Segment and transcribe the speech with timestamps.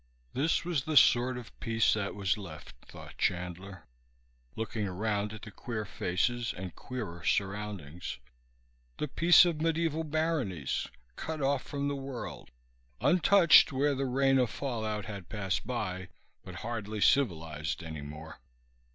[0.33, 3.85] This was the sort of peace that was left, thought Chandler
[4.55, 8.17] looking around at the queer faces and queerer surroundings,
[8.97, 10.87] the peace of medieval baronies,
[11.17, 12.49] cut off from the world,
[12.99, 16.09] untouched where the rain of fallout had passed by
[16.43, 18.39] but hardly civilized any more.